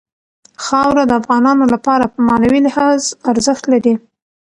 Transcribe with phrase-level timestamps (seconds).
[0.63, 3.01] خاوره د افغانانو لپاره په معنوي لحاظ
[3.31, 3.93] ارزښت لري.